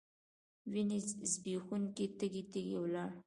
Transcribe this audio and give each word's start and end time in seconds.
وینې 0.71 0.99
ځبېښونکي 1.31 2.05
تږي، 2.17 2.43
تږي 2.51 2.75
ولاړ 2.81 3.09